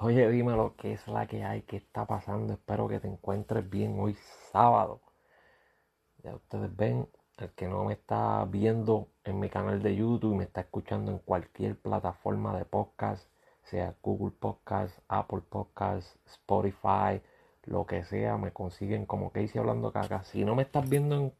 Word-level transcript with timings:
Oye, 0.00 0.28
dime 0.28 0.56
lo 0.56 0.74
que 0.76 0.92
es 0.94 1.06
la 1.06 1.26
que 1.26 1.44
hay, 1.44 1.62
qué 1.62 1.76
está 1.76 2.04
pasando. 2.04 2.52
Espero 2.54 2.88
que 2.88 2.98
te 2.98 3.06
encuentres 3.06 3.68
bien 3.70 3.96
hoy 4.00 4.16
sábado. 4.50 5.00
Ya 6.24 6.34
ustedes 6.34 6.74
ven, 6.76 7.08
el 7.38 7.50
que 7.50 7.68
no 7.68 7.84
me 7.84 7.92
está 7.92 8.44
viendo 8.44 9.08
en 9.22 9.38
mi 9.38 9.48
canal 9.48 9.82
de 9.82 9.94
YouTube 9.94 10.34
y 10.34 10.38
me 10.38 10.44
está 10.44 10.62
escuchando 10.62 11.12
en 11.12 11.18
cualquier 11.18 11.78
plataforma 11.78 12.56
de 12.58 12.64
podcast, 12.64 13.28
sea 13.62 13.94
Google 14.02 14.34
Podcast, 14.38 14.98
Apple 15.06 15.42
Podcast, 15.48 16.16
Spotify, 16.26 17.22
lo 17.64 17.86
que 17.86 18.04
sea, 18.04 18.36
me 18.36 18.52
consiguen 18.52 19.06
como 19.06 19.30
Casey 19.30 19.60
hablando 19.60 19.92
caca. 19.92 20.24
Si 20.24 20.44
no 20.44 20.56
me 20.56 20.64
estás 20.64 20.88
viendo 20.88 21.16
en, 21.16 21.32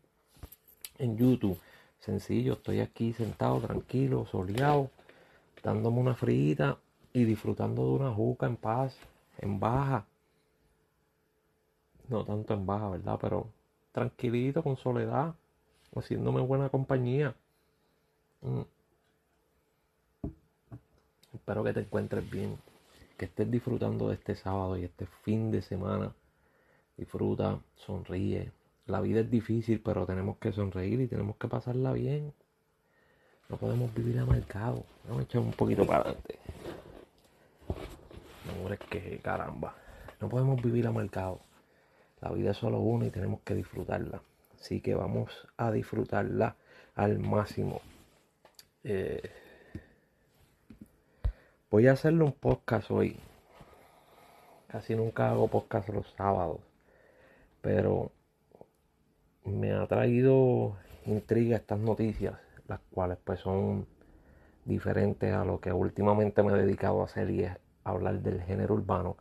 en 0.98 1.16
YouTube, 1.18 1.58
sencillo, 1.98 2.52
estoy 2.54 2.80
aquí 2.80 3.12
sentado, 3.14 3.60
tranquilo, 3.60 4.26
soleado, 4.26 4.90
dándome 5.62 5.98
una 5.98 6.14
frita 6.14 6.78
y 7.14 7.24
disfrutando 7.24 7.84
de 7.86 7.90
una 7.92 8.12
juca 8.12 8.46
en 8.46 8.56
paz, 8.56 8.94
en 9.38 9.60
baja. 9.60 10.04
No 12.08 12.24
tanto 12.24 12.52
en 12.52 12.66
baja, 12.66 12.90
¿verdad? 12.90 13.18
Pero 13.20 13.48
tranquilito, 13.92 14.62
con 14.62 14.76
soledad, 14.76 15.34
haciéndome 15.94 16.40
buena 16.40 16.68
compañía. 16.68 17.34
Mm. 18.42 18.62
Espero 21.34 21.62
que 21.64 21.72
te 21.72 21.80
encuentres 21.80 22.28
bien, 22.28 22.58
que 23.16 23.26
estés 23.26 23.48
disfrutando 23.50 24.08
de 24.08 24.14
este 24.14 24.34
sábado 24.34 24.76
y 24.76 24.84
este 24.84 25.06
fin 25.22 25.52
de 25.52 25.62
semana. 25.62 26.12
Disfruta, 26.96 27.60
sonríe. 27.76 28.50
La 28.86 29.00
vida 29.00 29.20
es 29.20 29.30
difícil, 29.30 29.80
pero 29.80 30.04
tenemos 30.04 30.36
que 30.38 30.52
sonreír 30.52 31.00
y 31.00 31.06
tenemos 31.06 31.36
que 31.36 31.48
pasarla 31.48 31.92
bien. 31.92 32.32
No 33.48 33.56
podemos 33.56 33.94
vivir 33.94 34.18
amargados. 34.18 34.84
Vamos 35.04 35.20
a 35.20 35.24
echar 35.24 35.42
un 35.42 35.52
poquito 35.52 35.86
para 35.86 36.00
adelante. 36.00 36.38
Que 38.90 39.18
caramba. 39.22 39.74
No 40.20 40.28
podemos 40.28 40.62
vivir 40.62 40.86
amargados. 40.86 41.40
La 42.20 42.30
vida 42.30 42.52
es 42.52 42.56
solo 42.56 42.78
una 42.78 43.06
y 43.06 43.10
tenemos 43.10 43.40
que 43.40 43.54
disfrutarla. 43.54 44.22
Así 44.58 44.80
que 44.80 44.94
vamos 44.94 45.30
a 45.56 45.70
disfrutarla 45.70 46.56
al 46.94 47.18
máximo. 47.18 47.80
Eh, 48.82 49.30
voy 51.70 51.88
a 51.88 51.92
hacerle 51.92 52.24
un 52.24 52.32
podcast 52.32 52.90
hoy. 52.90 53.18
Casi 54.68 54.94
nunca 54.94 55.30
hago 55.30 55.48
podcast 55.48 55.88
los 55.90 56.08
sábados. 56.16 56.60
Pero 57.60 58.12
me 59.44 59.72
ha 59.72 59.86
traído 59.86 60.76
intriga 61.06 61.56
estas 61.56 61.78
noticias, 61.78 62.34
las 62.66 62.80
cuales 62.90 63.18
pues 63.24 63.40
son 63.40 63.86
diferentes 64.64 65.32
a 65.34 65.44
lo 65.44 65.60
que 65.60 65.72
últimamente 65.72 66.42
me 66.42 66.52
he 66.52 66.56
dedicado 66.56 67.02
a 67.02 67.04
hacer 67.04 67.30
y 67.30 67.44
es 67.44 67.58
hablar 67.84 68.20
del 68.22 68.42
género 68.42 68.74
urbano. 68.74 69.16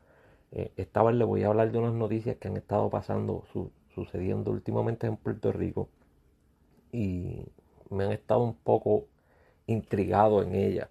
Eh, 0.52 0.72
esta 0.78 1.04
vez 1.04 1.16
le 1.16 1.26
voy 1.26 1.44
a 1.44 1.48
hablar 1.48 1.72
de 1.72 1.80
unas 1.80 1.94
noticias 1.94 2.38
que 2.38 2.48
han 2.48 2.58
estado 2.58 2.90
pasando, 2.90 3.44
sucediendo 3.94 4.52
últimamente 4.52 5.08
en 5.08 5.18
Puerto 5.18 5.52
Rico 5.52 5.90
y 6.92 7.46
me 7.90 8.06
han 8.06 8.12
estado 8.12 8.44
un 8.44 8.56
poco 8.56 9.08
intrigado 9.68 10.44
en 10.44 10.56
ella. 10.56 10.90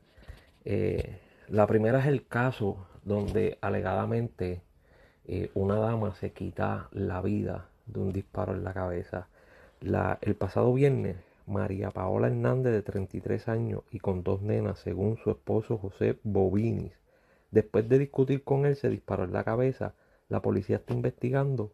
Eh, 0.65 1.19
la 1.48 1.67
primera 1.67 2.00
es 2.00 2.06
el 2.06 2.27
caso 2.27 2.87
donde 3.05 3.59
alegadamente 3.61 4.62
eh, 5.25 5.50
una 5.55 5.77
dama 5.77 6.15
se 6.15 6.33
quita 6.33 6.89
la 6.93 7.20
vida 7.23 7.69
de 7.87 8.00
un 8.00 8.12
disparo 8.12 8.55
en 8.55 8.65
la 8.65 8.75
cabeza. 8.75 9.28
La, 9.81 10.19
el 10.23 10.34
pasado 10.37 10.73
viernes, 10.73 11.17
María 11.47 11.91
Paola 11.91 12.28
Hernández, 12.28 12.73
de 12.73 12.83
33 12.83 13.48
años 13.48 13.83
y 13.91 13.98
con 13.98 14.23
dos 14.23 14.43
nenas, 14.43 14.78
según 14.81 15.17
su 15.19 15.31
esposo 15.31 15.78
José 15.78 16.19
Bovinis, 16.23 16.93
Después 17.53 17.86
de 17.86 17.98
discutir 17.98 18.42
con 18.45 18.64
él, 18.64 18.77
se 18.77 18.89
disparó 18.89 19.25
en 19.25 19.34
la 19.34 19.45
cabeza. 19.45 19.95
La 20.31 20.41
policía 20.41 20.77
está 20.77 20.95
investigando, 20.95 21.70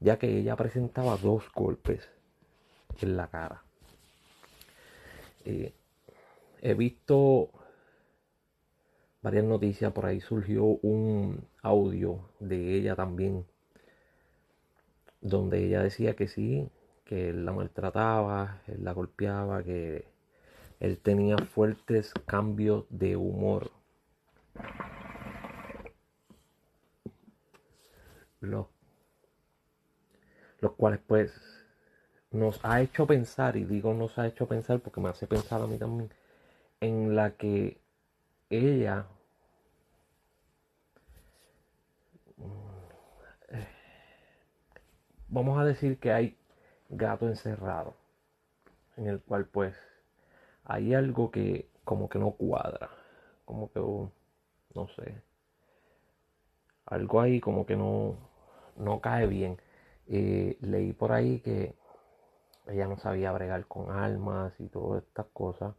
ya 0.00 0.18
que 0.18 0.38
ella 0.38 0.56
presentaba 0.56 1.18
dos 1.18 1.44
golpes 1.54 2.08
en 3.02 3.14
la 3.14 3.28
cara. 3.28 3.62
Eh, 5.44 5.74
he 6.62 6.72
visto 6.72 7.50
varias 9.20 9.44
noticias, 9.44 9.92
por 9.92 10.06
ahí 10.06 10.22
surgió 10.22 10.64
un 10.64 11.46
audio 11.60 12.30
de 12.40 12.74
ella 12.76 12.96
también, 12.96 13.44
donde 15.20 15.62
ella 15.62 15.82
decía 15.82 16.16
que 16.16 16.26
sí, 16.26 16.70
que 17.04 17.28
él 17.28 17.44
la 17.44 17.52
maltrataba, 17.52 18.62
él 18.66 18.82
la 18.82 18.92
golpeaba, 18.92 19.62
que 19.62 20.06
él 20.80 20.98
tenía 20.98 21.36
fuertes 21.36 22.14
cambios 22.24 22.86
de 22.88 23.16
humor 23.16 23.70
los, 28.40 28.66
los 30.60 30.72
cuales 30.72 31.00
pues 31.06 31.32
nos 32.30 32.64
ha 32.64 32.80
hecho 32.82 33.06
pensar, 33.06 33.56
y 33.56 33.64
digo 33.64 33.94
nos 33.94 34.18
ha 34.18 34.26
hecho 34.26 34.46
pensar 34.46 34.80
porque 34.80 35.00
me 35.00 35.08
hace 35.08 35.26
pensar 35.26 35.60
a 35.62 35.66
mí 35.66 35.78
también, 35.78 36.12
en 36.80 37.16
la 37.16 37.32
que 37.32 37.80
ella 38.50 39.06
mm, 42.36 42.78
vamos 45.28 45.58
a 45.58 45.64
decir 45.64 45.98
que 45.98 46.12
hay 46.12 46.38
gato 46.88 47.28
encerrado, 47.28 47.96
en 48.96 49.06
el 49.06 49.20
cual 49.20 49.46
pues 49.46 49.76
hay 50.64 50.94
algo 50.94 51.30
que 51.30 51.68
como 51.84 52.08
que 52.08 52.18
no 52.18 52.32
cuadra, 52.32 52.90
como 53.44 53.72
que 53.72 53.80
no 53.80 54.88
sé, 54.88 55.22
algo 56.90 57.20
ahí 57.20 57.40
como 57.40 57.66
que 57.66 57.76
no, 57.76 58.16
no 58.76 59.00
cae 59.00 59.26
bien. 59.26 59.60
Eh, 60.08 60.56
leí 60.60 60.92
por 60.92 61.12
ahí 61.12 61.40
que 61.40 61.74
ella 62.68 62.86
no 62.86 62.98
sabía 62.98 63.32
bregar 63.32 63.66
con 63.66 63.90
armas 63.90 64.52
y 64.60 64.68
todas 64.68 65.02
estas 65.04 65.26
cosas. 65.32 65.74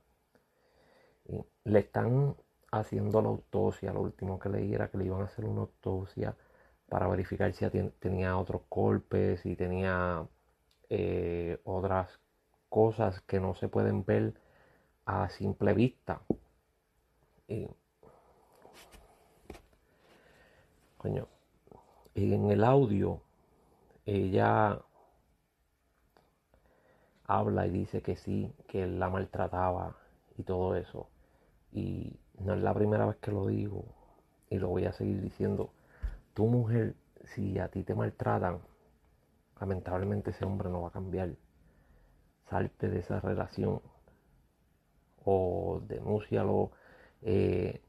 le 1.63 1.79
están 1.79 2.35
haciendo 2.71 3.21
la 3.21 3.29
autopsia. 3.29 3.93
Lo 3.93 4.01
último 4.01 4.39
que 4.39 4.49
leí 4.49 4.73
era 4.73 4.89
que 4.89 4.97
le 4.97 5.05
iban 5.05 5.21
a 5.21 5.25
hacer 5.25 5.45
una 5.45 5.61
autopsia 5.61 6.35
para 6.89 7.07
verificar 7.07 7.53
si 7.53 7.69
tenía 7.99 8.37
otros 8.37 8.63
golpes, 8.69 9.41
si 9.41 9.55
tenía 9.55 10.27
eh, 10.89 11.59
otras 11.63 12.19
cosas 12.69 13.21
que 13.21 13.39
no 13.39 13.55
se 13.55 13.67
pueden 13.67 14.05
ver 14.05 14.33
a 15.05 15.29
simple 15.29 15.73
vista. 15.73 16.21
Coño, 20.99 21.29
en 22.13 22.51
el 22.51 22.63
audio 22.65 23.21
ella 24.05 24.81
habla 27.25 27.67
y 27.67 27.69
dice 27.69 28.01
que 28.01 28.17
sí, 28.17 28.53
que 28.67 28.83
él 28.83 28.99
la 28.99 29.09
maltrataba 29.09 29.95
y 30.37 30.43
todo 30.43 30.75
eso. 30.75 31.09
Y 31.71 32.19
no 32.39 32.53
es 32.53 32.61
la 32.61 32.73
primera 32.73 33.05
vez 33.05 33.15
que 33.17 33.31
lo 33.31 33.47
digo 33.47 33.85
y 34.49 34.57
lo 34.57 34.67
voy 34.69 34.85
a 34.85 34.93
seguir 34.93 35.21
diciendo. 35.21 35.71
Tu 36.33 36.45
mujer, 36.47 36.95
si 37.23 37.59
a 37.59 37.69
ti 37.69 37.83
te 37.83 37.95
maltratan, 37.95 38.59
lamentablemente 39.59 40.31
ese 40.31 40.43
hombre 40.43 40.69
no 40.69 40.81
va 40.81 40.89
a 40.89 40.91
cambiar. 40.91 41.29
Salte 42.49 42.89
de 42.89 42.99
esa 42.99 43.21
relación 43.21 43.81
o 45.23 45.81
denúncialo. 45.87 46.71
Eh, 47.21 47.81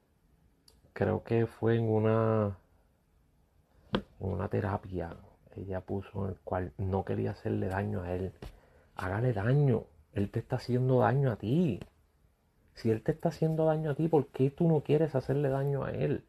creo 0.93 1.25
que 1.25 1.47
fue 1.47 1.77
en 1.77 1.89
una 1.91 2.59
una 4.21 4.49
terapia 4.49 5.17
ella 5.57 5.81
puso 5.81 6.25
en 6.25 6.31
el 6.31 6.41
cual 6.41 6.73
no 6.79 7.05
quería 7.05 7.33
hacerle 7.33 7.69
daño 7.69 8.03
a 8.03 8.13
él. 8.15 8.33
Hágale 8.97 9.33
daño. 9.33 9.85
Él 10.13 10.31
te 10.31 10.41
está 10.41 10.57
haciendo 10.57 11.01
daño 11.01 11.31
a 11.33 11.37
ti. 11.37 11.81
Si 12.75 12.91
él 12.91 13.03
te 13.03 13.13
está 13.13 13.31
haciendo 13.31 13.65
daño 13.65 13.91
a 13.91 13.95
ti, 13.95 14.09
¿por 14.09 14.29
qué 14.29 14.51
tú 14.51 14.69
no 14.69 14.83
quieres 14.83 15.15
hacerle 15.15 15.49
daño 15.49 15.85
a 15.85 15.93
él? 15.93 16.25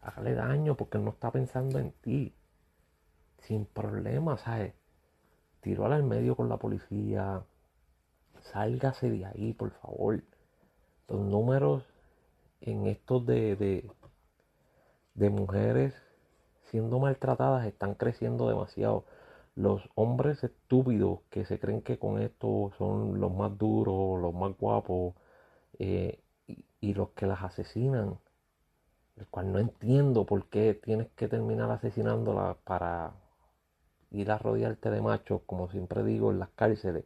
Hágale 0.00 0.34
daño 0.34 0.76
porque 0.76 0.98
él 0.98 1.04
no 1.04 1.10
está 1.10 1.30
pensando 1.30 1.78
en 1.78 1.92
ti. 1.92 2.34
Sin 3.38 3.64
problema, 3.64 4.36
¿sabes? 4.38 4.74
Tíralo 5.60 5.94
al 5.94 6.02
medio 6.02 6.36
con 6.36 6.48
la 6.48 6.56
policía. 6.56 7.44
Sálgase 8.40 9.10
de 9.10 9.24
ahí, 9.24 9.52
por 9.52 9.70
favor. 9.70 10.22
Los 11.08 11.20
números 11.20 11.84
en 12.60 12.86
estos 12.86 13.24
de, 13.26 13.56
de, 13.56 13.90
de 15.14 15.30
mujeres 15.30 16.05
siendo 16.70 16.98
maltratadas 16.98 17.66
están 17.66 17.94
creciendo 17.94 18.48
demasiado. 18.48 19.04
Los 19.54 19.88
hombres 19.94 20.44
estúpidos 20.44 21.20
que 21.30 21.44
se 21.46 21.58
creen 21.58 21.82
que 21.82 21.98
con 21.98 22.20
esto 22.20 22.72
son 22.78 23.20
los 23.20 23.32
más 23.32 23.56
duros, 23.58 24.20
los 24.20 24.34
más 24.34 24.56
guapos, 24.58 25.14
eh, 25.78 26.20
y, 26.80 26.94
los 26.94 27.10
que 27.10 27.26
las 27.26 27.42
asesinan, 27.42 28.18
el 29.16 29.26
cual 29.28 29.52
no 29.52 29.58
entiendo 29.58 30.24
por 30.26 30.48
qué 30.48 30.74
tienes 30.74 31.08
que 31.16 31.28
terminar 31.28 31.70
asesinándolas 31.70 32.56
para 32.58 33.14
ir 34.10 34.30
a 34.30 34.38
rodearte 34.38 34.90
de 34.90 35.00
machos, 35.00 35.42
como 35.46 35.70
siempre 35.70 36.04
digo, 36.04 36.30
en 36.30 36.38
las 36.38 36.50
cárceles, 36.50 37.04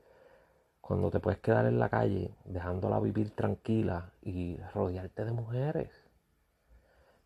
cuando 0.80 1.10
te 1.10 1.20
puedes 1.20 1.40
quedar 1.40 1.66
en 1.66 1.78
la 1.78 1.88
calle 1.88 2.34
dejándola 2.44 3.00
vivir 3.00 3.30
tranquila 3.30 4.12
y 4.22 4.56
rodearte 4.74 5.24
de 5.24 5.32
mujeres. 5.32 5.90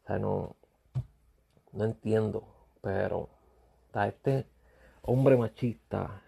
O 0.04 0.06
sea, 0.06 0.19
no, 0.19 0.56
no 1.74 1.84
entiendo, 1.84 2.46
pero 2.80 3.28
está 3.86 4.08
este 4.08 4.46
hombre 5.02 5.36
machista, 5.36 6.22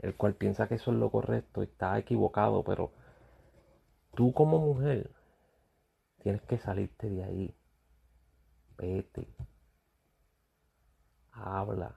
el 0.00 0.16
cual 0.16 0.34
piensa 0.34 0.68
que 0.68 0.74
eso 0.76 0.92
es 0.92 0.98
lo 0.98 1.10
correcto 1.10 1.62
y 1.62 1.66
está 1.66 1.98
equivocado, 1.98 2.62
pero 2.64 2.90
tú 4.14 4.32
como 4.32 4.58
mujer 4.58 5.10
tienes 6.22 6.42
que 6.42 6.58
salirte 6.58 7.08
de 7.08 7.24
ahí. 7.24 7.54
Vete. 8.76 9.28
Habla. 11.32 11.96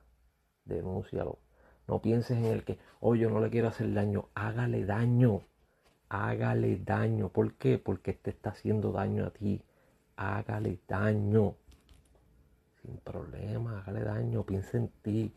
Denúncialo. 0.66 1.40
No 1.88 2.02
pienses 2.02 2.38
en 2.38 2.46
el 2.46 2.64
que, 2.64 2.80
oh, 3.00 3.16
yo 3.16 3.30
no 3.30 3.40
le 3.40 3.50
quiero 3.50 3.68
hacer 3.68 3.94
daño. 3.94 4.30
Hágale 4.36 4.86
daño. 4.86 5.42
Hágale 6.10 6.78
daño. 6.78 7.30
¿Por 7.30 7.54
qué? 7.56 7.78
Porque 7.78 8.14
te 8.14 8.30
está 8.30 8.52
haciendo 8.52 8.92
daño 8.92 9.26
a 9.26 9.32
ti. 9.32 9.64
Hágale 10.16 10.80
daño. 10.88 11.56
Sin 12.82 12.98
problema, 12.98 13.80
hágale 13.80 14.04
daño. 14.04 14.46
Piensa 14.46 14.78
en 14.78 14.90
ti. 15.02 15.34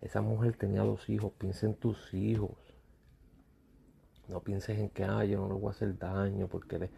Esa 0.00 0.20
mujer 0.20 0.56
tenía 0.56 0.82
dos 0.82 1.08
hijos. 1.08 1.32
Piensa 1.38 1.66
en 1.66 1.74
tus 1.74 2.12
hijos. 2.14 2.56
No 4.28 4.40
pienses 4.40 4.78
en 4.78 4.88
que, 4.90 5.04
ah, 5.04 5.24
yo 5.24 5.40
no 5.40 5.48
le 5.48 5.54
voy 5.54 5.68
a 5.68 5.70
hacer 5.70 5.98
daño 5.98 6.48
porque 6.48 6.76
él, 6.76 6.90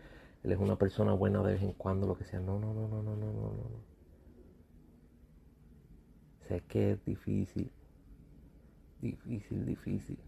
es 0.42 0.58
una 0.58 0.76
persona 0.76 1.12
buena 1.12 1.42
de 1.42 1.54
vez 1.54 1.62
en 1.62 1.72
cuando, 1.72 2.06
lo 2.06 2.16
que 2.16 2.24
sea. 2.24 2.40
No, 2.40 2.58
no, 2.58 2.74
no, 2.74 2.88
no, 2.88 3.02
no, 3.02 3.16
no, 3.16 3.32
no, 3.32 3.52
no. 3.52 3.94
Sé 6.48 6.60
que 6.68 6.92
es 6.92 7.04
difícil. 7.04 7.70
Difícil, 9.00 9.64
difícil. 9.64 10.18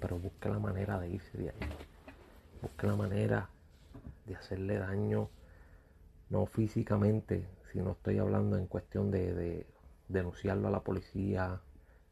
Pero 0.00 0.18
busca 0.18 0.48
la 0.48 0.58
manera 0.58 0.98
de 0.98 1.10
irse 1.10 1.38
de 1.38 1.50
ahí. 1.50 1.70
Busca 2.62 2.86
la 2.86 2.96
manera 2.96 3.48
de 4.26 4.34
hacerle 4.34 4.78
daño, 4.78 5.28
no 6.30 6.46
físicamente, 6.46 7.46
sino 7.72 7.92
estoy 7.92 8.18
hablando 8.18 8.56
en 8.56 8.66
cuestión 8.66 9.10
de, 9.10 9.34
de 9.34 9.66
denunciarlo 10.08 10.68
a 10.68 10.70
la 10.70 10.80
policía, 10.80 11.60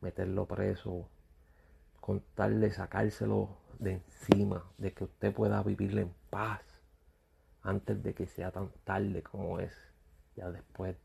meterlo 0.00 0.46
preso, 0.46 1.08
con 2.00 2.22
tal 2.34 2.60
de 2.60 2.70
sacárselo 2.70 3.56
de 3.78 3.94
encima, 3.94 4.64
de 4.78 4.92
que 4.92 5.04
usted 5.04 5.32
pueda 5.32 5.62
vivir 5.62 5.96
en 5.98 6.12
paz 6.30 6.62
antes 7.62 8.02
de 8.02 8.14
que 8.14 8.26
sea 8.26 8.50
tan 8.50 8.70
tarde 8.84 9.22
como 9.22 9.60
es, 9.60 9.74
ya 10.36 10.50
después 10.50 10.96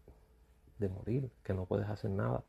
de 0.79 0.89
morir, 0.89 1.31
que 1.43 1.53
no 1.53 1.65
puedes 1.65 1.87
hacer 1.89 2.11
nada. 2.11 2.43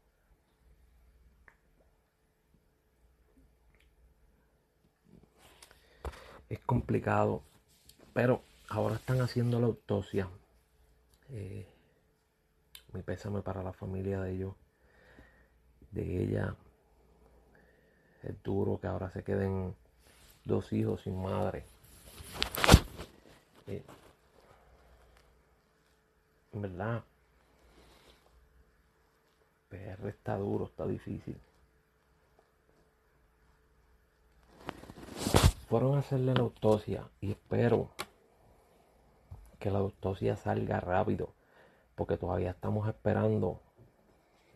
Es 6.49 6.59
complicado, 6.61 7.43
pero 8.13 8.43
ahora 8.69 8.97
están 8.97 9.21
haciendo 9.21 9.61
la 9.61 9.67
autopsia. 9.67 10.29
Eh, 11.31 11.67
mi 12.93 13.03
pésame 13.03 13.43
para 13.43 13.63
la 13.63 13.73
familia 13.73 14.21
de 14.21 14.33
ellos, 14.33 14.55
de 15.91 16.23
ella. 16.23 16.55
Es 18.23 18.43
duro 18.43 18.79
que 18.81 18.87
ahora 18.87 19.11
se 19.11 19.23
queden 19.23 19.75
dos 20.45 20.73
hijos 20.73 21.03
sin 21.03 21.21
madre. 21.21 21.65
Eh, 23.67 23.83
en 26.53 26.63
verdad, 26.63 27.03
PR 29.69 30.09
está 30.09 30.37
duro, 30.37 30.67
está 30.67 30.87
difícil. 30.87 31.37
Fueron 35.69 35.97
a 35.97 36.01
hacerle 36.01 36.35
la 36.35 36.43
autopsia 36.43 37.09
y 37.21 37.33
espero 37.33 37.91
que 39.65 39.71
la 39.71 39.79
autopsia 39.79 40.37
salga 40.37 40.79
rápido, 40.79 41.33
porque 41.95 42.19
todavía 42.19 42.51
estamos 42.51 42.87
esperando 42.87 43.63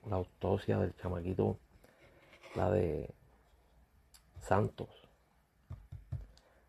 la 0.06 0.16
autopsia 0.16 0.76
del 0.76 0.94
chamaquito, 0.96 1.56
la 2.54 2.70
de 2.70 3.08
Santos. 4.38 4.90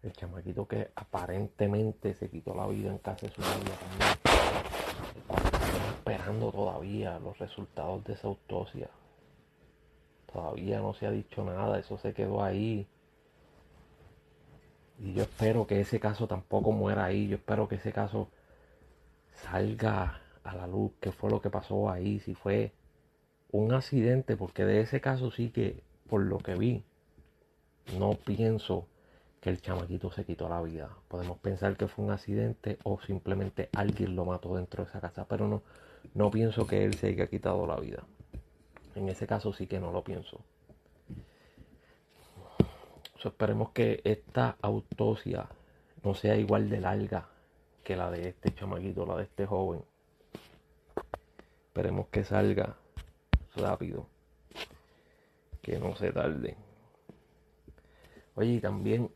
El 0.01 0.13
chamaquito 0.13 0.65
que 0.69 0.89
aparentemente 0.95 2.13
se 2.13 2.29
quitó 2.29 2.55
la 2.55 2.65
vida 2.67 2.89
en 2.89 2.99
casa 2.99 3.27
de 3.27 3.33
su 3.33 3.41
novia 3.41 3.73
Estamos 5.17 5.89
esperando 5.89 6.49
todavía 6.53 7.19
los 7.19 7.37
resultados 7.39 8.05
de 8.05 8.13
esa 8.13 8.29
autopsia. 8.29 8.89
Todavía 10.31 10.79
no 10.79 10.93
se 10.93 11.07
ha 11.07 11.11
dicho 11.11 11.43
nada, 11.43 11.77
eso 11.77 11.97
se 11.97 12.13
quedó 12.13 12.41
ahí. 12.41 12.87
Y 14.99 15.13
yo 15.13 15.23
espero 15.23 15.65
que 15.65 15.79
ese 15.79 15.99
caso 15.99 16.27
tampoco 16.27 16.71
muera 16.71 17.05
ahí. 17.05 17.27
Yo 17.27 17.35
espero 17.37 17.67
que 17.67 17.75
ese 17.75 17.93
caso 17.93 18.29
salga 19.33 20.21
a 20.43 20.55
la 20.55 20.67
luz. 20.67 20.91
¿Qué 20.99 21.11
fue 21.11 21.29
lo 21.29 21.41
que 21.41 21.49
pasó 21.49 21.89
ahí? 21.89 22.19
Si 22.19 22.35
fue 22.35 22.73
un 23.51 23.73
accidente, 23.73 24.35
porque 24.35 24.65
de 24.65 24.81
ese 24.81 25.01
caso 25.01 25.31
sí 25.31 25.49
que, 25.51 25.81
por 26.09 26.21
lo 26.21 26.37
que 26.39 26.55
vi, 26.55 26.83
no 27.97 28.13
pienso 28.13 28.87
que 29.41 29.49
el 29.49 29.61
chamaquito 29.61 30.11
se 30.11 30.25
quitó 30.25 30.49
la 30.49 30.61
vida. 30.61 30.89
Podemos 31.07 31.37
pensar 31.39 31.77
que 31.77 31.87
fue 31.87 32.05
un 32.05 32.11
accidente 32.11 32.77
o 32.83 32.99
simplemente 33.01 33.69
alguien 33.73 34.15
lo 34.15 34.25
mató 34.25 34.55
dentro 34.55 34.83
de 34.83 34.89
esa 34.89 34.99
casa, 34.99 35.25
pero 35.27 35.47
no, 35.47 35.63
no 36.13 36.29
pienso 36.29 36.67
que 36.67 36.83
él 36.83 36.93
se 36.95 37.07
haya 37.07 37.27
quitado 37.27 37.65
la 37.65 37.77
vida. 37.77 38.03
En 38.95 39.07
ese 39.07 39.27
caso 39.27 39.53
sí 39.53 39.65
que 39.65 39.79
no 39.79 39.91
lo 39.91 40.03
pienso. 40.03 40.41
Esperemos 43.27 43.71
que 43.71 43.99
esta 44.05 44.55
autopsia 44.61 45.49
no 46.03 46.13
sea 46.13 46.37
igual 46.37 46.69
de 46.69 46.79
larga 46.79 47.27
que 47.83 47.97
la 47.97 48.09
de 48.09 48.29
este 48.29 48.53
chamaquito, 48.53 49.05
la 49.05 49.17
de 49.17 49.23
este 49.23 49.45
joven. 49.45 49.83
Esperemos 51.67 52.07
que 52.07 52.23
salga 52.23 52.77
rápido. 53.55 54.07
Que 55.61 55.77
no 55.77 55.95
se 55.95 56.11
tarde. 56.11 56.55
Oye, 58.35 58.53
y 58.53 58.59
también 58.61 59.11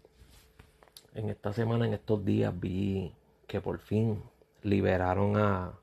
en 1.13 1.29
esta 1.29 1.53
semana, 1.53 1.85
en 1.85 1.93
estos 1.93 2.25
días, 2.25 2.53
vi 2.59 3.13
que 3.47 3.61
por 3.61 3.79
fin 3.79 4.21
liberaron 4.63 5.37
a, 5.37 5.73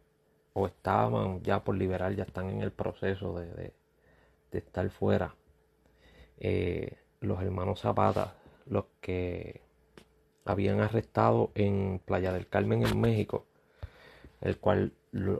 o 0.53 0.67
estaban 0.67 1.43
ya 1.43 1.63
por 1.63 1.77
liberar, 1.77 2.15
ya 2.15 2.25
están 2.25 2.51
en 2.51 2.63
el 2.63 2.73
proceso 2.73 3.39
de, 3.39 3.73
estar 4.53 4.91
fuera. 4.91 5.35
Eh, 6.39 6.99
los 7.21 7.43
hermanos 7.43 7.81
Zapata, 7.81 8.35
los 8.67 8.87
que 9.01 9.63
habían 10.45 10.81
arrestado 10.81 11.51
en 11.55 12.01
Playa 12.05 12.33
del 12.33 12.49
Carmen, 12.49 12.87
en 12.87 13.01
México, 13.01 13.47
el 14.41 14.59
cual 14.59 14.93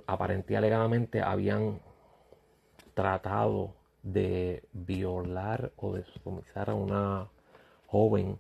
aparentemente 0.07 0.57
alegadamente 0.57 1.23
habían 1.23 1.81
tratado 2.95 3.75
de 4.03 4.65
violar 4.73 5.73
o 5.77 5.95
de 5.95 6.05
sodomizar 6.05 6.71
a 6.71 6.75
una 6.75 7.29
joven 7.87 8.39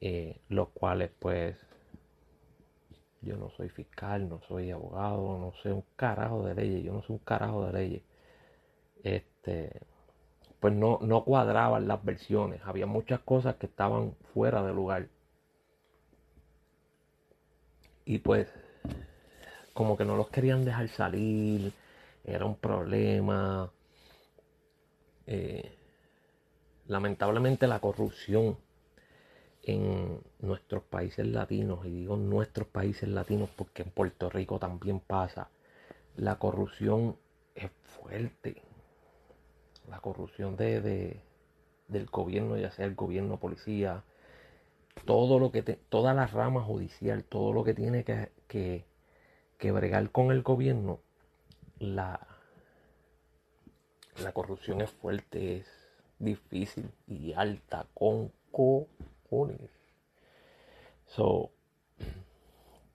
eh, 0.00 0.40
los 0.48 0.68
cuales 0.70 1.10
pues 1.18 1.56
yo 3.20 3.36
no 3.36 3.50
soy 3.50 3.68
fiscal, 3.68 4.28
no 4.28 4.40
soy 4.48 4.72
abogado, 4.72 5.38
no 5.38 5.52
sé 5.62 5.72
un 5.72 5.84
carajo 5.94 6.44
de 6.44 6.56
leyes, 6.56 6.82
yo 6.82 6.92
no 6.92 7.02
sé 7.02 7.12
un 7.12 7.18
carajo 7.18 7.66
de 7.66 7.72
leyes. 7.72 8.02
Este, 9.04 9.80
pues 10.62 10.72
no, 10.72 11.00
no 11.02 11.24
cuadraban 11.24 11.88
las 11.88 12.04
versiones, 12.04 12.60
había 12.64 12.86
muchas 12.86 13.18
cosas 13.22 13.56
que 13.56 13.66
estaban 13.66 14.14
fuera 14.32 14.62
de 14.62 14.72
lugar. 14.72 15.08
Y 18.04 18.18
pues 18.18 18.46
como 19.74 19.96
que 19.96 20.04
no 20.04 20.16
los 20.16 20.28
querían 20.30 20.64
dejar 20.64 20.88
salir, 20.90 21.72
era 22.22 22.44
un 22.44 22.54
problema. 22.54 23.72
Eh, 25.26 25.76
lamentablemente 26.86 27.66
la 27.66 27.80
corrupción 27.80 28.56
en 29.64 30.20
nuestros 30.38 30.84
países 30.84 31.26
latinos, 31.26 31.84
y 31.86 31.90
digo 31.90 32.16
nuestros 32.16 32.68
países 32.68 33.08
latinos 33.08 33.50
porque 33.56 33.82
en 33.82 33.90
Puerto 33.90 34.30
Rico 34.30 34.60
también 34.60 35.00
pasa, 35.00 35.48
la 36.14 36.38
corrupción 36.38 37.16
es 37.56 37.72
fuerte. 37.82 38.62
La 39.88 40.00
corrupción 40.00 40.56
de, 40.56 41.20
del 41.88 42.06
gobierno, 42.06 42.56
ya 42.56 42.70
sea 42.70 42.86
el 42.86 42.94
gobierno, 42.94 43.38
policía, 43.38 44.04
todo 45.04 45.38
lo 45.38 45.50
que 45.52 45.62
toda 45.62 46.14
la 46.14 46.26
rama 46.26 46.62
judicial, 46.62 47.24
todo 47.24 47.52
lo 47.52 47.64
que 47.64 47.74
tiene 47.74 48.04
que, 48.04 48.30
que, 48.48 48.84
que 49.58 49.72
bregar 49.72 50.10
con 50.10 50.30
el 50.30 50.42
gobierno, 50.42 51.00
la, 51.78 52.26
la 54.22 54.32
corrupción 54.32 54.80
es 54.80 54.90
fuerte, 54.90 55.58
es 55.58 55.66
difícil 56.18 56.90
y 57.06 57.32
alta 57.32 57.86
con 57.94 58.32
So, 61.06 61.50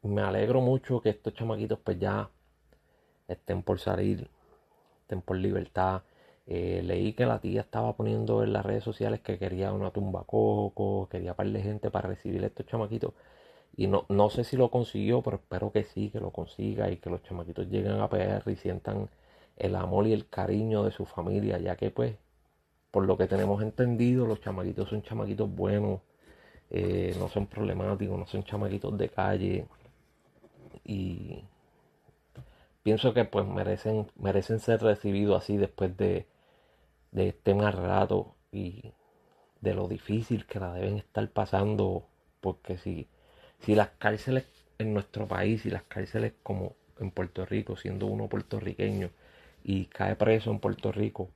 me 0.04 0.22
alegro 0.22 0.62
mucho 0.62 1.02
que 1.02 1.10
estos 1.10 1.34
chamaquitos 1.34 1.80
pues 1.80 2.00
ya 2.00 2.30
estén 3.28 3.64
por 3.64 3.80
salir, 3.80 4.30
estén 5.02 5.22
por 5.22 5.38
libertad. 5.38 6.04
Eh, 6.48 6.82
leí 6.84 7.14
que 7.14 7.26
la 7.26 7.40
tía 7.40 7.62
estaba 7.62 7.94
poniendo 7.98 8.44
en 8.44 8.54
las 8.54 8.66
redes 8.66 8.84
sociales 8.84 9.20
que 9.22 9.38
quería 9.38 9.74
una 9.74 9.92
tumba 9.92 10.24
coco, 10.26 11.10
quería 11.12 11.36
par 11.36 11.50
de 11.52 11.62
gente 11.62 11.92
para 11.92 12.10
recibir 12.10 12.44
a 12.44 12.48
estos 12.48 12.66
chamaquitos. 12.66 13.14
Y 13.78 13.88
no, 13.88 14.06
no 14.10 14.30
sé 14.30 14.44
si 14.44 14.58
lo 14.58 14.72
consiguió, 14.72 15.22
pero 15.22 15.38
espero 15.38 15.72
que 15.72 15.84
sí, 15.84 16.10
que 16.12 16.20
lo 16.20 16.32
consiga 16.32 16.90
y 16.92 16.98
que 16.98 17.10
los 17.10 17.24
chamaquitos 17.24 17.68
lleguen 17.70 18.00
a 18.02 18.10
PR 18.10 18.52
y 18.52 18.56
sientan 18.58 19.10
el 19.58 19.76
amor 19.76 20.08
y 20.08 20.14
el 20.14 20.28
cariño 20.30 20.84
de 20.84 20.92
su 20.92 21.06
familia, 21.06 21.60
ya 21.60 21.76
que 21.78 21.92
pues, 21.92 22.16
por 22.92 23.06
lo 23.06 23.18
que 23.18 23.28
tenemos 23.28 23.62
entendido, 23.64 24.26
los 24.28 24.42
chamaquitos 24.42 24.90
son 24.90 25.04
chamaquitos 25.04 25.50
buenos, 25.54 26.02
eh, 26.72 27.16
no 27.20 27.30
son 27.30 27.48
problemáticos, 27.48 28.20
no 28.20 28.28
son 28.28 28.44
chamaquitos 28.44 28.98
de 28.98 29.10
calle. 29.10 29.68
Y 30.86 31.44
pienso 32.84 33.14
que 33.14 33.26
pues 33.26 33.46
merecen, 33.46 34.08
merecen 34.16 34.60
ser 34.60 34.82
recibidos 34.82 35.44
así 35.44 35.58
después 35.58 35.96
de, 35.98 36.26
de 37.18 37.30
este 37.30 37.56
mal 37.56 37.74
rato 37.74 38.36
y 38.52 38.94
de 39.60 39.74
lo 39.74 39.88
difícil 39.88 40.46
que 40.46 40.60
la 40.60 40.72
deben 40.74 40.98
estar 40.98 41.28
pasando, 41.32 42.08
porque 42.40 42.78
si, 42.78 43.08
si 43.60 43.74
las 43.74 43.90
cárceles 43.98 44.46
en 44.78 44.94
nuestro 44.94 45.28
país 45.28 45.66
y 45.66 45.72
las 45.72 45.84
cárceles 45.84 46.34
como 46.44 46.76
en 47.00 47.10
Puerto 47.10 47.44
Rico, 47.46 47.76
siendo 47.76 48.06
uno 48.06 48.28
puertorriqueño 48.28 49.10
y 49.64 49.86
cae 49.86 50.16
preso 50.16 50.52
en 50.52 50.60
Puerto 50.60 50.92
Rico, 50.92 51.30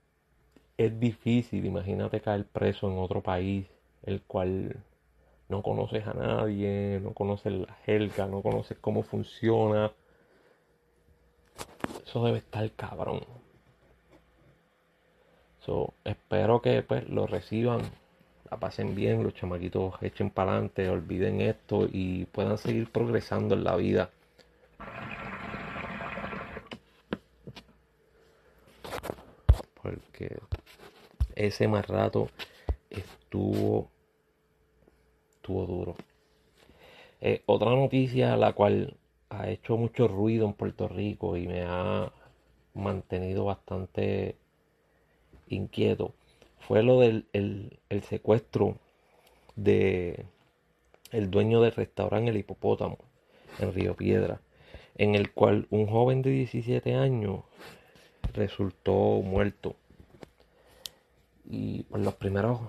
es 0.78 0.98
difícil, 1.00 1.66
imagínate 1.66 2.20
caer 2.20 2.46
preso 2.46 2.88
en 2.88 2.98
otro 2.98 3.20
país, 3.20 3.66
el 4.04 4.22
cual 4.22 4.76
no 5.48 5.62
conoces 5.62 6.06
a 6.06 6.14
nadie, 6.14 7.00
no 7.02 7.12
conoces 7.12 7.52
la 7.52 7.74
jerga, 7.84 8.26
no 8.26 8.40
conoces 8.40 8.78
cómo 8.78 9.02
funciona. 9.02 9.90
Eso 12.06 12.24
debe 12.24 12.38
estar 12.38 12.70
cabrón. 12.72 13.41
So, 15.64 15.94
espero 16.04 16.60
que 16.60 16.82
pues 16.82 17.08
lo 17.08 17.26
reciban, 17.28 17.82
la 18.50 18.56
pasen 18.58 18.96
bien, 18.96 19.22
los 19.22 19.34
chamaquitos 19.34 19.94
echen 20.02 20.30
para 20.30 20.52
adelante, 20.52 20.88
olviden 20.88 21.40
esto 21.40 21.86
y 21.90 22.24
puedan 22.26 22.58
seguir 22.58 22.90
progresando 22.90 23.54
en 23.54 23.62
la 23.62 23.76
vida. 23.76 24.10
Porque 29.80 30.36
ese 31.36 31.68
más 31.68 31.86
rato 31.86 32.28
estuvo, 32.90 33.88
estuvo 35.36 35.66
duro. 35.66 35.96
Eh, 37.20 37.42
otra 37.46 37.70
noticia 37.70 38.36
la 38.36 38.52
cual 38.52 38.96
ha 39.30 39.48
hecho 39.48 39.76
mucho 39.76 40.08
ruido 40.08 40.44
en 40.44 40.54
Puerto 40.54 40.88
Rico 40.88 41.36
y 41.36 41.46
me 41.46 41.62
ha 41.62 42.12
mantenido 42.74 43.44
bastante 43.44 44.41
inquieto 45.54 46.14
fue 46.60 46.82
lo 46.82 47.00
del 47.00 47.26
el, 47.32 48.02
secuestro 48.04 48.76
de 49.56 50.26
el 51.10 51.30
dueño 51.30 51.60
del 51.60 51.72
restaurante 51.72 52.30
El 52.30 52.36
Hipopótamo 52.38 52.98
en 53.58 53.74
Río 53.74 53.94
Piedra, 53.94 54.40
en 54.96 55.14
el 55.14 55.32
cual 55.32 55.66
un 55.70 55.86
joven 55.86 56.22
de 56.22 56.30
17 56.30 56.94
años 56.94 57.44
resultó 58.32 58.92
muerto. 59.22 59.76
Y 61.44 61.82
pues 61.84 62.02
los 62.02 62.14
primeros, 62.14 62.60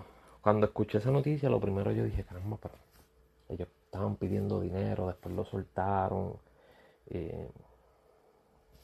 cuando 0.41 0.65
escuché 0.65 0.97
esa 0.97 1.11
noticia, 1.11 1.49
lo 1.49 1.61
primero 1.61 1.91
yo 1.91 2.03
dije, 2.03 2.23
caramba, 2.23 2.57
pero 2.61 2.75
ellos 3.47 3.69
estaban 3.85 4.17
pidiendo 4.17 4.59
dinero, 4.59 5.07
después 5.07 5.33
lo 5.35 5.45
soltaron. 5.45 6.35
Eh, 7.07 7.49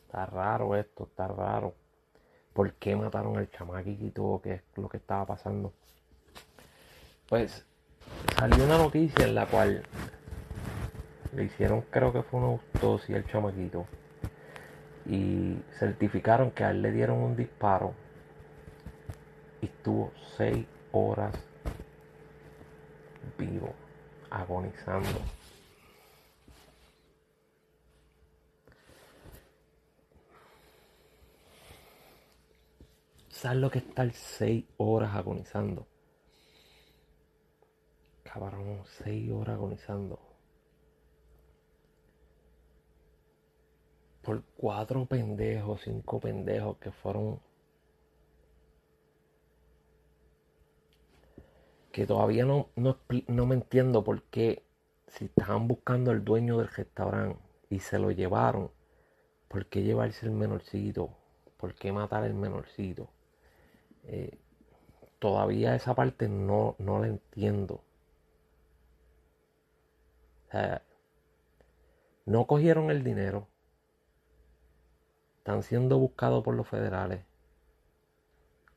está 0.06 0.26
raro 0.26 0.76
esto, 0.76 1.04
está 1.06 1.28
raro 1.28 1.74
por 2.54 2.74
qué 2.74 2.96
mataron 2.96 3.38
al 3.38 3.50
chamaquito, 3.52 4.42
qué 4.44 4.54
es 4.54 4.62
lo 4.76 4.90
que 4.90 4.98
estaba 4.98 5.26
pasando. 5.26 5.74
Pues 7.28 7.66
salió 8.38 8.64
una 8.64 8.78
noticia 8.78 9.26
en 9.26 9.36
la 9.36 9.46
cual 9.46 9.84
le 11.34 11.44
hicieron, 11.44 11.82
creo 11.90 12.12
que 12.12 12.24
fue 12.24 12.40
una 12.40 12.50
autopsia 12.50 13.18
al 13.18 13.28
chamaquito. 13.28 13.86
Y 15.06 15.58
certificaron 15.78 16.52
que 16.52 16.64
a 16.64 16.72
él 16.72 16.82
le 16.82 16.92
dieron 16.92 17.18
un 17.18 17.36
disparo. 17.36 17.94
Y 19.62 19.66
estuvo 19.66 20.12
seis 20.38 20.66
horas 20.92 21.34
vivo, 23.38 23.74
agonizando. 24.30 25.20
¿Sabes 33.40 33.60
lo 33.60 33.72
que 33.72 33.80
estar 33.80 34.12
seis 34.12 34.66
horas 34.76 35.16
agonizando? 35.16 35.88
Cabrón, 38.22 38.82
seis 38.86 39.32
horas 39.32 39.56
agonizando. 39.56 40.20
Por 44.22 44.44
cuatro 44.58 45.06
pendejos, 45.06 45.84
cinco 45.86 46.20
pendejos 46.20 46.80
que 46.80 46.92
fueron. 46.92 47.40
Que 51.94 52.06
todavía 52.06 52.44
no, 52.44 52.72
no, 52.76 52.98
no 53.28 53.46
me 53.46 53.56
entiendo 53.56 54.04
por 54.04 54.24
qué, 54.24 54.66
si 55.08 55.26
estaban 55.26 55.66
buscando 55.66 56.12
al 56.12 56.26
dueño 56.26 56.58
del 56.58 56.68
restaurante 56.68 57.40
y 57.70 57.80
se 57.80 58.00
lo 58.00 58.12
llevaron, 58.12 58.70
¿por 59.48 59.68
qué 59.68 59.82
llevarse 59.82 60.26
el 60.26 60.34
menorcito? 60.34 61.16
¿Por 61.56 61.74
qué 61.74 61.94
matar 61.94 62.24
al 62.24 62.34
menorcito? 62.34 63.10
Eh, 64.06 64.38
todavía 65.20 65.76
esa 65.76 65.96
parte 65.96 66.28
no, 66.30 66.76
no 66.80 67.00
la 67.00 67.08
entiendo. 67.08 67.84
no 72.26 72.48
cogieron 72.48 72.92
el 72.92 73.04
dinero. 73.04 73.48
Están 75.40 75.64
siendo 75.64 75.98
buscados 76.00 76.44
por 76.44 76.56
los 76.56 76.68
federales. 76.68 77.24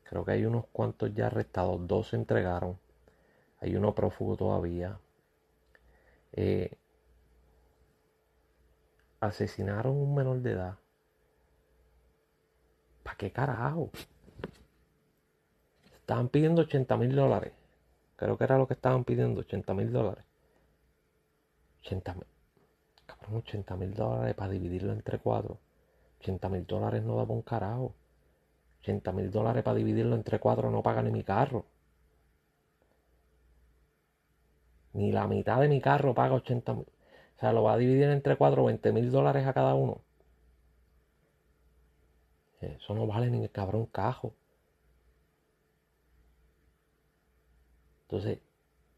Creo 0.03 0.25
que 0.25 0.31
hay 0.31 0.45
unos 0.45 0.65
cuantos 0.71 1.13
ya 1.13 1.27
arrestados. 1.27 1.87
Dos 1.87 2.09
se 2.09 2.15
entregaron. 2.15 2.79
Hay 3.59 3.75
uno 3.75 3.95
prófugo 3.95 4.37
todavía. 4.37 4.99
Eh, 6.33 6.77
asesinaron 9.19 9.95
un 9.95 10.15
menor 10.15 10.41
de 10.41 10.51
edad. 10.51 10.77
¿Para 13.03 13.17
qué 13.17 13.31
carajo? 13.31 13.89
Estaban 16.03 16.27
pidiendo 16.27 16.63
80 16.63 16.97
mil 16.97 17.15
dólares. 17.15 17.53
Creo 18.17 18.37
que 18.37 18.43
era 18.43 18.57
lo 18.57 18.67
que 18.67 18.73
estaban 18.73 19.05
pidiendo, 19.05 19.39
80 19.39 19.73
mil 19.73 19.93
dólares. 19.93 20.25
80 21.79 22.13
mil. 22.15 22.25
Cabrón, 23.05 23.37
80 23.37 23.77
mil 23.77 23.93
dólares 23.93 24.35
para 24.35 24.51
dividirlo 24.51 24.91
entre 24.91 25.19
cuatro. 25.19 25.59
80 26.19 26.49
mil 26.49 26.65
dólares 26.65 27.03
no 27.03 27.15
da 27.15 27.23
un 27.23 27.41
carajo. 27.41 27.95
80 28.81 29.13
mil 29.13 29.31
dólares 29.31 29.63
para 29.63 29.77
dividirlo 29.77 30.15
entre 30.17 30.39
cuatro 30.39 30.69
no 30.69 30.83
paga 30.83 31.01
ni 31.03 31.11
mi 31.11 31.23
carro. 31.23 31.65
Ni 34.91 35.13
la 35.13 35.25
mitad 35.25 35.61
de 35.61 35.69
mi 35.69 35.79
carro 35.79 36.13
paga 36.13 36.35
80 36.35 36.73
mil. 36.73 36.87
O 37.37 37.39
sea, 37.39 37.53
lo 37.53 37.63
va 37.63 37.73
a 37.73 37.77
dividir 37.77 38.09
entre 38.09 38.35
cuatro, 38.35 38.65
20 38.65 38.91
mil 38.91 39.09
dólares 39.09 39.47
a 39.47 39.53
cada 39.53 39.73
uno. 39.73 40.01
Eso 42.59 42.93
no 42.93 43.07
vale 43.07 43.29
ni 43.29 43.41
el 43.41 43.51
cabrón 43.51 43.85
cajo. 43.85 44.35
Entonces, 48.13 48.41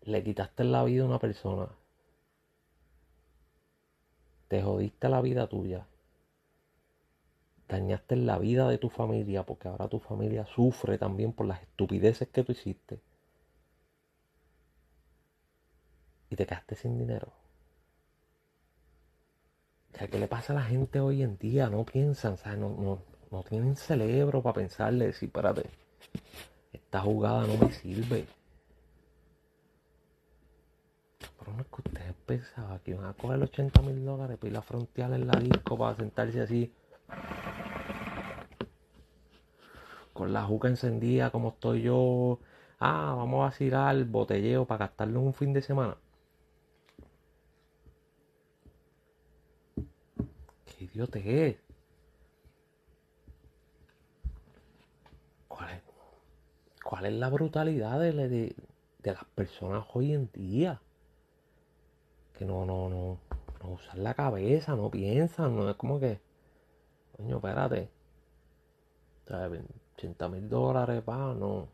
le 0.01 0.21
quitaste 0.25 0.65
la 0.65 0.83
vida 0.83 1.03
a 1.03 1.07
una 1.07 1.19
persona. 1.19 1.69
Te 4.49 4.61
jodiste 4.61 5.07
la 5.07 5.21
vida 5.21 5.47
tuya. 5.47 5.87
Dañaste 7.69 8.17
la 8.17 8.37
vida 8.37 8.67
de 8.67 8.77
tu 8.77 8.89
familia 8.89 9.43
porque 9.43 9.69
ahora 9.69 9.87
tu 9.87 9.99
familia 9.99 10.45
sufre 10.47 10.97
también 10.97 11.31
por 11.31 11.45
las 11.45 11.61
estupideces 11.61 12.27
que 12.27 12.43
tú 12.43 12.51
hiciste. 12.51 12.99
Y 16.29 16.35
te 16.35 16.45
quedaste 16.45 16.75
sin 16.75 16.97
dinero. 16.97 17.31
O 19.93 20.07
¿qué 20.09 20.19
le 20.19 20.27
pasa 20.27 20.51
a 20.51 20.57
la 20.57 20.63
gente 20.63 20.99
hoy 20.99 21.23
en 21.23 21.37
día? 21.37 21.69
No 21.69 21.85
piensan, 21.85 22.35
sea, 22.37 22.57
no, 22.57 22.67
no, 22.67 23.01
no 23.31 23.43
tienen 23.43 23.77
cerebro 23.77 24.43
para 24.43 24.55
pensarle, 24.55 25.05
decir, 25.05 25.29
espérate, 25.29 25.69
esta 26.73 26.99
jugada 26.99 27.47
no 27.47 27.55
me 27.55 27.71
sirve. 27.71 28.27
No 31.47 31.61
es 31.61 31.67
que 31.67 31.81
ustedes 31.87 32.15
pensaban 32.25 32.79
que 32.79 32.91
iban 32.91 33.05
a 33.05 33.13
coger 33.13 33.41
80 33.41 33.81
mil 33.83 34.03
dólares 34.03 34.37
para 34.37 34.51
ir 34.51 34.57
a 34.57 34.61
frontear 34.61 35.13
en 35.13 35.27
la 35.27 35.39
disco 35.39 35.77
para 35.77 35.95
sentarse 35.95 36.41
así. 36.41 36.73
Con 40.13 40.33
la 40.33 40.43
juca 40.43 40.67
encendida 40.67 41.29
como 41.29 41.49
estoy 41.49 41.83
yo. 41.83 42.39
Ah, 42.79 43.13
vamos 43.15 43.41
a 43.41 43.45
vacilar 43.45 43.95
el 43.95 44.05
botelleo 44.05 44.65
para 44.65 44.87
gastarlo 44.87 45.19
en 45.19 45.27
un 45.27 45.33
fin 45.33 45.53
de 45.53 45.61
semana. 45.61 45.97
¿Qué 50.65 50.85
idiote 50.85 51.47
es? 51.47 51.57
¿Cuál 55.47 55.69
es, 55.69 55.81
cuál 56.83 57.05
es 57.05 57.13
la 57.13 57.29
brutalidad 57.29 57.99
de 57.99 58.55
las 59.03 59.25
personas 59.35 59.85
hoy 59.93 60.13
en 60.13 60.29
día? 60.33 60.81
Que 62.37 62.45
no, 62.45 62.65
no, 62.65 62.89
no, 62.89 63.19
no 63.61 63.69
usan 63.69 64.03
la 64.03 64.13
cabeza, 64.13 64.75
no 64.75 64.89
piensan, 64.89 65.55
no 65.55 65.69
es 65.69 65.75
como 65.75 65.99
que, 65.99 66.19
coño, 67.17 67.37
espérate, 67.37 67.89
¿sabes? 69.27 69.61
80 69.95 70.29
mil 70.29 70.49
dólares, 70.49 71.01
pa, 71.03 71.33
no. 71.33 71.67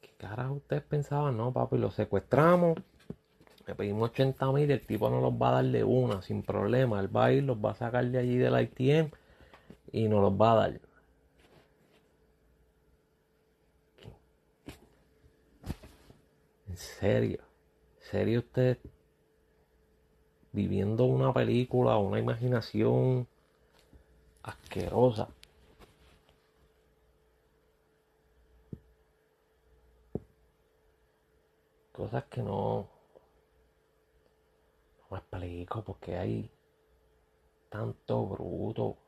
¿Qué 0.00 0.10
cara 0.18 0.50
ustedes 0.50 0.82
pensaban? 0.82 1.36
No, 1.36 1.52
papi, 1.52 1.78
lo 1.78 1.90
secuestramos, 1.90 2.78
le 3.66 3.74
pedimos 3.74 4.10
80 4.10 4.52
mil, 4.52 4.70
el 4.70 4.86
tipo 4.86 5.10
no 5.10 5.20
los 5.20 5.32
va 5.34 5.48
a 5.50 5.52
dar 5.62 5.64
de 5.64 5.84
una, 5.84 6.22
sin 6.22 6.42
problema, 6.42 7.00
él 7.00 7.14
va 7.14 7.26
a 7.26 7.32
ir, 7.32 7.42
los 7.44 7.58
va 7.58 7.72
a 7.72 7.74
sacar 7.74 8.04
de 8.06 8.18
allí 8.18 8.36
del 8.36 8.60
ITM 8.60 9.10
y 9.92 10.08
nos 10.08 10.20
los 10.22 10.32
va 10.32 10.52
a 10.52 10.54
dar. 10.56 10.80
En 16.68 16.76
serio, 16.76 17.45
serio 18.10 18.40
usted 18.40 18.78
viviendo 20.52 21.04
una 21.04 21.32
película, 21.32 21.98
una 21.98 22.18
imaginación 22.18 23.26
asquerosa. 24.42 25.28
Cosas 31.92 32.24
que 32.24 32.42
no, 32.42 32.88
no 34.98 35.06
me 35.10 35.18
explico 35.18 35.82
porque 35.82 36.16
hay 36.16 36.50
tanto 37.68 38.26
bruto. 38.26 38.98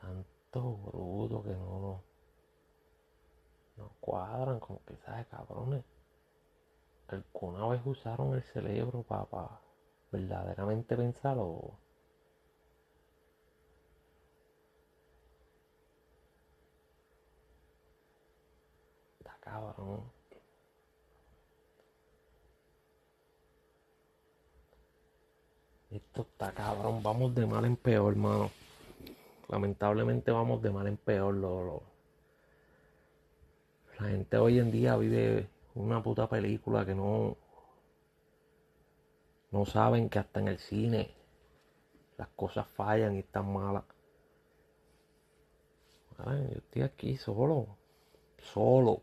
Tanto 0.00 0.76
bruto 0.76 1.42
que 1.42 1.50
no, 1.50 1.80
no, 1.80 2.07
cuadran, 4.08 4.58
como 4.58 4.82
que 4.86 4.96
sabes, 5.04 5.26
cabrones. 5.26 5.84
¿Alguna 7.08 7.68
vez 7.68 7.80
usaron 7.84 8.34
el 8.34 8.42
cerebro 8.42 9.02
para 9.02 9.60
verdaderamente 10.10 10.96
pensarlo? 10.96 11.78
Está 19.18 19.36
cabrón. 19.40 20.10
Esto 25.90 26.22
está 26.22 26.52
cabrón. 26.52 27.02
Vamos 27.02 27.34
de 27.34 27.46
mal 27.46 27.64
en 27.66 27.76
peor, 27.76 28.12
hermano. 28.12 28.50
Lamentablemente 29.48 30.30
vamos 30.30 30.62
de 30.62 30.70
mal 30.70 30.86
en 30.86 30.96
peor. 30.98 31.34
Lo, 31.34 31.97
La 33.98 34.08
gente 34.10 34.36
hoy 34.38 34.60
en 34.60 34.70
día 34.70 34.96
vive 34.96 35.48
una 35.74 36.00
puta 36.00 36.28
película 36.28 36.86
que 36.86 36.94
no. 36.94 37.36
No 39.50 39.64
saben 39.64 40.08
que 40.08 40.20
hasta 40.20 40.38
en 40.38 40.48
el 40.48 40.58
cine 40.58 41.10
las 42.16 42.28
cosas 42.28 42.68
fallan 42.68 43.16
y 43.16 43.20
están 43.20 43.52
malas. 43.52 43.82
Yo 46.18 46.58
estoy 46.58 46.82
aquí 46.82 47.16
solo. 47.16 47.66
Solo. 48.38 49.02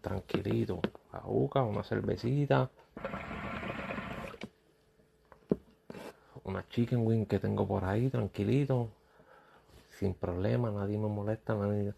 Tranquilito. 0.00 0.80
La 1.12 1.20
boca, 1.20 1.62
una 1.62 1.82
cervecita. 1.82 2.70
Una 6.44 6.66
chicken 6.68 7.04
wing 7.04 7.26
que 7.26 7.40
tengo 7.40 7.66
por 7.66 7.84
ahí, 7.84 8.08
tranquilito. 8.08 8.88
Sin 9.98 10.14
problema, 10.14 10.70
nadie 10.70 10.96
me 10.96 11.08
molesta, 11.08 11.54
nadie. 11.54 11.92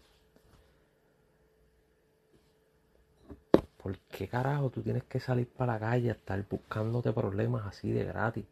¿Por 3.83 3.99
qué 3.99 4.29
carajo 4.29 4.69
tú 4.69 4.81
tienes 4.81 5.03
que 5.03 5.19
salir 5.19 5.45
para 5.45 5.73
la 5.73 5.79
calle 5.79 6.09
a 6.09 6.13
estar 6.13 6.41
buscándote 6.47 7.11
problemas 7.11 7.65
así 7.67 7.91
de 7.91 8.05
gratis? 8.05 8.45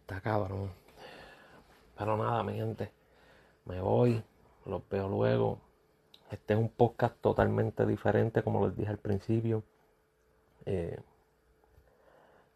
Está 0.00 0.22
cabrón. 0.22 0.70
Pero 1.98 2.16
nada, 2.16 2.42
mi 2.42 2.54
gente. 2.54 2.90
Me 3.66 3.82
voy. 3.82 4.24
Los 4.64 4.88
veo 4.88 5.10
luego. 5.10 5.60
Este 6.30 6.54
es 6.54 6.58
un 6.58 6.70
podcast 6.70 7.20
totalmente 7.20 7.84
diferente, 7.84 8.42
como 8.42 8.66
les 8.66 8.74
dije 8.74 8.88
al 8.88 8.98
principio. 8.98 9.62
Eh, 10.64 10.98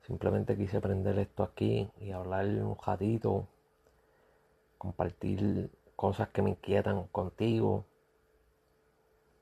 simplemente 0.07 0.57
quise 0.57 0.81
prender 0.81 1.19
esto 1.19 1.43
aquí 1.43 1.91
y 2.01 2.13
hablar 2.13 2.47
un 2.47 2.79
ratito. 2.79 3.47
Compartir 4.79 5.71
cosas 6.03 6.31
que 6.31 6.43
me 6.43 6.51
inquietan 6.51 7.07
contigo. 7.13 7.85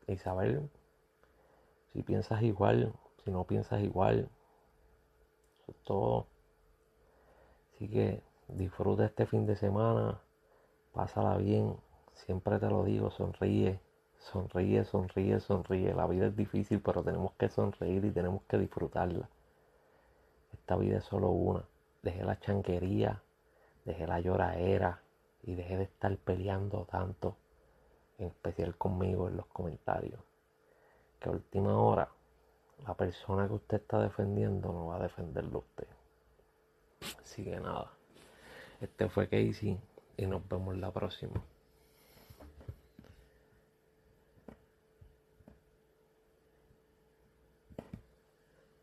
Y 0.06 0.18
saber 0.18 0.60
si 1.90 2.02
piensas 2.02 2.42
igual, 2.42 2.92
si 3.24 3.30
no 3.30 3.44
piensas 3.44 3.80
igual. 3.82 4.28
Eso 5.62 5.72
es 5.72 5.78
todo. 5.84 6.26
Así 7.72 7.88
que 7.88 8.22
disfruta 8.48 9.06
este 9.06 9.24
fin 9.24 9.46
de 9.46 9.56
semana, 9.56 10.20
pásala 10.92 11.38
bien, 11.38 11.76
siempre 12.12 12.58
te 12.58 12.68
lo 12.68 12.84
digo, 12.84 13.10
sonríe, 13.10 13.80
sonríe, 14.18 14.84
sonríe, 14.84 15.40
sonríe. 15.40 15.94
La 15.94 16.06
vida 16.06 16.26
es 16.26 16.36
difícil, 16.36 16.82
pero 16.82 17.02
tenemos 17.02 17.32
que 17.38 17.48
sonreír 17.48 18.04
y 18.04 18.10
tenemos 18.10 18.42
que 18.42 18.58
disfrutarla. 18.58 19.30
Esta 20.52 20.76
vida 20.76 20.98
es 20.98 21.04
solo 21.04 21.30
una. 21.30 21.64
Deje 22.02 22.22
la 22.22 22.38
chanquería, 22.38 23.22
deje 23.86 24.06
la 24.06 24.20
lloradera 24.20 25.00
y 25.42 25.55
deje 25.55 25.76
de 25.76 25.85
estar 25.85 26.16
peleando 26.18 26.87
tanto, 26.90 27.37
en 28.18 28.29
especial 28.29 28.76
conmigo 28.76 29.29
en 29.29 29.37
los 29.37 29.46
comentarios. 29.46 30.20
Que 31.18 31.29
a 31.29 31.33
última 31.33 31.79
hora 31.81 32.09
la 32.87 32.94
persona 32.94 33.46
que 33.46 33.55
usted 33.55 33.79
está 33.79 34.00
defendiendo 34.00 34.72
no 34.72 34.87
va 34.87 34.96
a 34.96 35.03
defenderlo 35.03 35.59
usted. 35.59 35.88
Así 37.22 37.44
que 37.44 37.59
nada, 37.61 37.90
este 38.81 39.09
fue 39.09 39.29
Casey 39.29 39.79
y 40.16 40.26
nos 40.26 40.46
vemos 40.48 40.76
la 40.76 40.90
próxima. 40.90 41.42